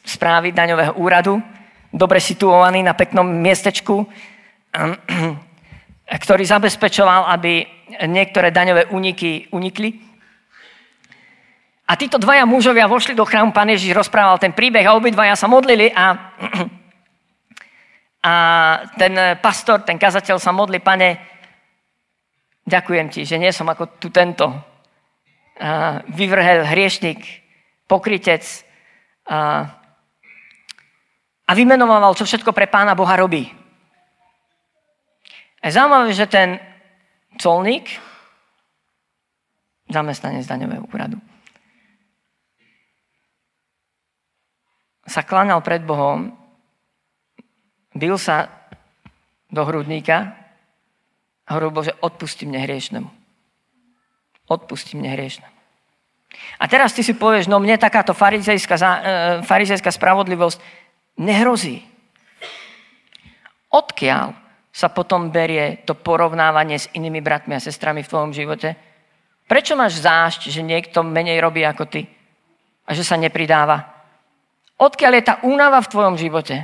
[0.04, 1.40] správy daňového úradu,
[1.96, 4.04] dobre situovaný na peknom miestečku,
[6.08, 7.68] ktorý zabezpečoval, aby
[8.08, 10.08] niektoré daňové úniky unikli.
[11.88, 15.48] A títo dvaja mužovia vošli do chrámu, pán Ježiš rozprával ten príbeh a obidvaja sa
[15.48, 16.16] modlili a,
[18.28, 18.34] a
[19.00, 21.16] ten pastor, ten kazateľ sa modli, pane,
[22.68, 24.52] ďakujem ti, že nie som ako tu tento
[25.58, 27.18] a vyvrhel hriešnik,
[27.90, 28.46] pokrytec
[29.26, 29.66] a,
[31.50, 33.57] a vymenoval, čo všetko pre pána Boha robí.
[35.68, 36.64] Je zaujímavé, že ten
[37.36, 38.00] colník,
[39.92, 41.20] zamestnanec daňového úradu,
[45.04, 46.32] sa kláňal pred Bohom,
[47.92, 48.48] bil sa
[49.52, 50.40] do hrudníka
[51.44, 53.10] a hovoril Bože, odpusti mne hriešnemu.
[54.48, 55.56] Odpusti mne hriešnemu.
[56.60, 58.88] A teraz ty si povieš, no mne takáto farizejská, e,
[59.44, 60.64] farizejská spravodlivosť
[61.20, 61.84] nehrozí.
[63.68, 64.47] Odkiaľ
[64.78, 68.78] sa potom berie to porovnávanie s inými bratmi a sestrami v tvojom živote?
[69.50, 72.06] Prečo máš zášť, že niekto menej robí ako ty
[72.86, 73.90] a že sa nepridáva?
[74.78, 76.62] Odkiaľ je tá únava v tvojom živote?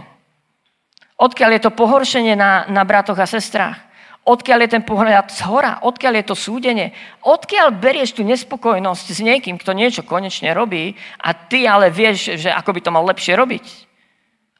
[1.17, 3.82] Odkiaľ je to pohoršenie na, na bratoch a sestrách?
[4.30, 5.82] Odkiaľ je ten pohľad z hora?
[5.82, 6.93] Odkiaľ je to súdenie?
[7.26, 12.54] Odkiaľ berieš tú nespokojnosť s niekým, kto niečo konečne robí a ty ale vieš, že
[12.54, 13.65] ako by to mal lepšie robiť?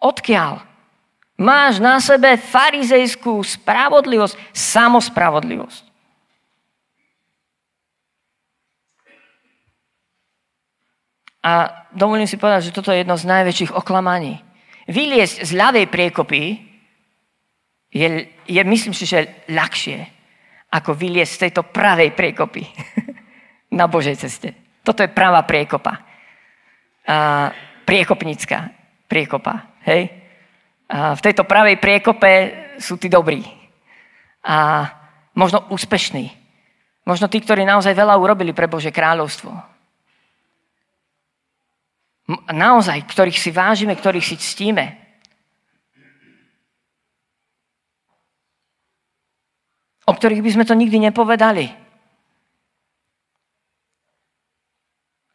[0.02, 0.73] Odkiaľ?
[1.44, 5.84] Máš na sebe farizejskú spravodlivosť, samospravodlivosť.
[11.44, 14.40] A dovolím si povedať, že toto je jedno z najväčších oklamaní.
[14.88, 16.64] Vyliesť z ľavej priekopy
[17.92, 18.08] je,
[18.48, 20.00] je myslím si, že ľahšie,
[20.72, 22.64] ako vyliesť z tejto pravej priekopy
[23.80, 24.80] na Božej ceste.
[24.80, 26.00] Toto je pravá priekopa.
[27.04, 27.52] A,
[27.84, 28.72] priekopnická
[29.12, 29.84] priekopa.
[29.84, 30.23] Hej?
[30.94, 32.32] V tejto pravej priekope
[32.78, 33.42] sú tí dobrí.
[34.46, 34.86] A
[35.34, 36.30] možno úspešní.
[37.10, 39.50] Možno tí, ktorí naozaj veľa urobili pre Bože kráľovstvo.
[42.54, 44.86] Naozaj, ktorých si vážime, ktorých si ctíme.
[50.06, 51.74] O ktorých by sme to nikdy nepovedali.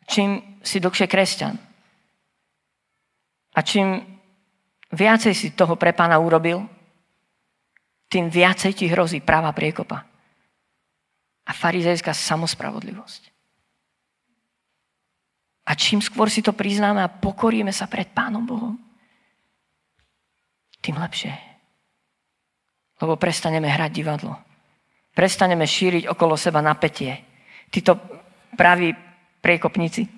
[0.09, 1.59] Čím si dlhšie kresťan.
[3.53, 4.18] A čím
[4.93, 6.65] viacej si toho pre pána urobil,
[8.09, 10.05] tým viacej ti hrozí práva priekopa.
[11.49, 13.23] A farizejská samospravodlivosť.
[15.69, 18.77] A čím skôr si to priznáme a pokoríme sa pred Pánom Bohom,
[20.81, 21.33] tým lepšie.
[23.05, 24.33] Lebo prestaneme hrať divadlo.
[25.13, 27.21] Prestaneme šíriť okolo seba napätie.
[27.69, 28.01] Títo
[28.57, 28.97] praví
[29.45, 30.09] priekopníci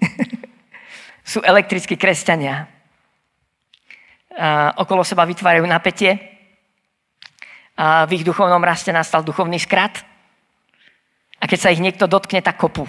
[1.31, 2.80] sú elektrickí kresťania
[4.79, 6.17] okolo seba vytvárajú napätie.
[7.81, 10.05] A v ich duchovnom raste nastal duchovný skrat.
[11.41, 12.85] A keď sa ich niekto dotkne, tak kopu.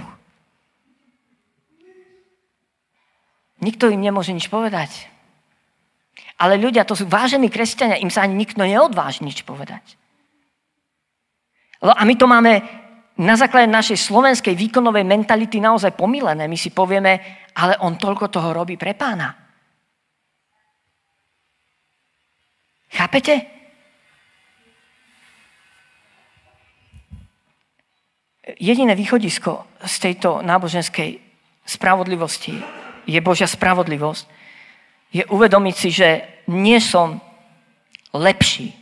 [3.61, 5.07] Nikto im nemôže nič povedať.
[6.41, 9.95] Ale ľudia, to sú vážení kresťania, im sa ani nikto neodváži nič povedať.
[11.81, 12.61] A my to máme
[13.21, 16.49] na základe našej slovenskej výkonovej mentality naozaj pomilené.
[16.49, 19.40] My si povieme, ale on toľko toho robí pre pána.
[22.91, 23.41] Chápete?
[28.59, 31.17] Jediné východisko z tejto náboženskej
[31.65, 32.59] spravodlivosti
[33.07, 34.25] je Božia spravodlivosť.
[35.11, 36.09] Je uvedomiť si, že
[36.51, 37.19] nie som
[38.11, 38.75] lepší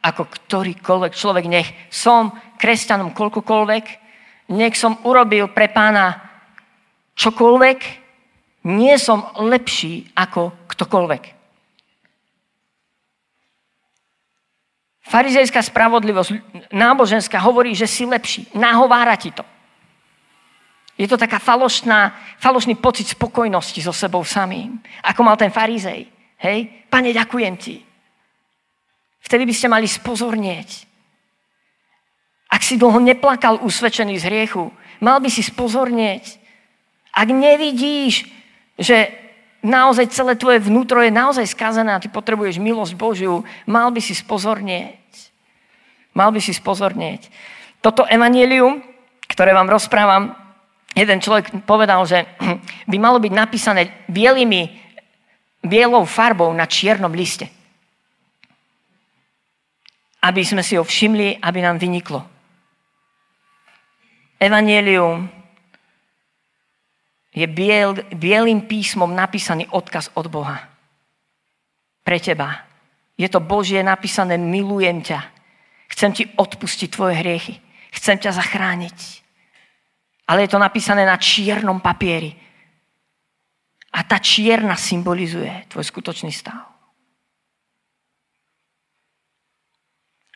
[0.00, 1.44] ako ktorýkoľvek človek.
[1.50, 3.84] Nech som kresťanom koľkokoľvek,
[4.54, 6.16] nech som urobil pre pána
[7.16, 7.78] čokoľvek,
[8.70, 11.39] nie som lepší ako ktokoľvek.
[15.10, 18.46] Farizejská spravodlivosť, náboženská, hovorí, že si lepší.
[18.54, 19.42] Nahovára ti to.
[20.94, 24.78] Je to taká falošná, falošný pocit spokojnosti so sebou samým.
[25.02, 26.06] Ako mal ten farizej.
[26.38, 26.86] Hej?
[26.86, 27.82] Pane, ďakujem ti.
[29.18, 30.86] Vtedy by ste mali spozornieť.
[32.46, 34.70] Ak si dlho neplakal usvedčený z hriechu,
[35.02, 36.38] mal by si spozornieť.
[37.10, 38.30] Ak nevidíš,
[38.78, 39.10] že
[39.66, 44.14] naozaj celé tvoje vnútro je naozaj skazené a ty potrebuješ milosť Božiu, mal by si
[44.14, 44.99] spozornieť.
[46.14, 47.30] Mal by si spozornieť.
[47.80, 48.82] Toto evanílium,
[49.30, 50.36] ktoré vám rozprávam,
[50.92, 52.26] jeden človek povedal, že
[52.90, 54.68] by malo byť napísané bielými,
[55.62, 57.48] bielou farbou na čiernom liste.
[60.20, 62.20] Aby sme si ho všimli, aby nám vyniklo.
[64.40, 65.28] Evangelium
[67.30, 70.66] je biel, bielým písmom napísaný odkaz od Boha.
[72.02, 72.66] Pre teba.
[73.14, 75.39] Je to Božie napísané, milujem ťa.
[75.90, 77.58] Chcem ti odpustiť tvoje hriechy.
[77.90, 78.98] Chcem ťa zachrániť.
[80.30, 82.30] Ale je to napísané na čiernom papieri.
[83.90, 86.70] A tá čierna symbolizuje tvoj skutočný stav.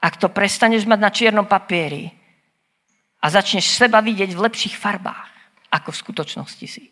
[0.03, 2.11] Ak to prestaneš mať na čiernom papieri
[3.23, 5.33] a začneš seba vidieť v lepších farbách,
[5.73, 6.85] ako v skutočnosti si.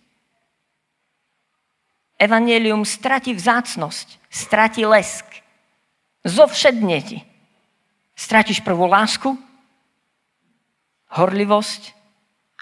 [2.17, 5.27] Evangelium stratí vzácnosť, stratí lesk,
[6.23, 7.19] zovšedne ti.
[8.23, 9.35] Stratíš prvú lásku,
[11.11, 11.91] horlivosť,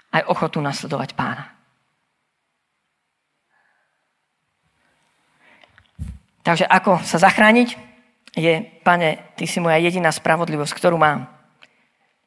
[0.09, 1.53] aj ochotu nasledovať pána.
[6.41, 7.77] Takže ako sa zachrániť?
[8.33, 11.29] Je, pane, ty si moja jediná spravodlivosť, ktorú mám.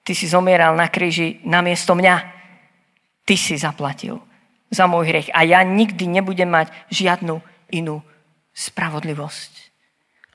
[0.07, 2.16] Ty si zomieral na kríži namiesto mňa.
[3.26, 4.22] Ty si zaplatil
[4.70, 7.43] za môj hriech a ja nikdy nebudem mať žiadnu
[7.74, 7.99] inú
[8.55, 9.53] spravodlivosť.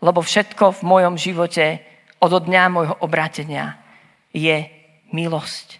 [0.04, 1.80] Lebo všetko v mojom živote
[2.20, 3.80] od dňa môjho obrátenia
[4.36, 4.67] je
[5.15, 5.80] milosť.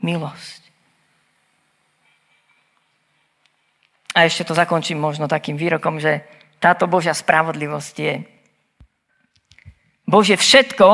[0.00, 0.62] Milosť.
[4.14, 6.22] A ešte to zakončím možno takým výrokom, že
[6.62, 8.14] táto Božia spravodlivosť je
[10.06, 10.88] Bože všetko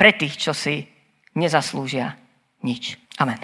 [0.00, 0.88] pre tých, čo si
[1.36, 2.16] nezaslúžia
[2.64, 2.96] nič.
[3.20, 3.38] Amen.